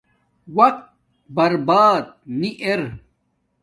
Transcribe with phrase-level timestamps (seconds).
[0.57, 0.79] وقت
[1.35, 2.05] برباد
[2.39, 2.81] نی ار